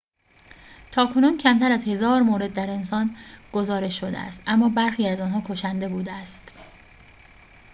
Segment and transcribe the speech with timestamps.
[0.91, 3.15] تاکنون کمتر از هزار مورد در انسان
[3.53, 6.51] گزارش شده است اما برخی از آنها کشنده بوده است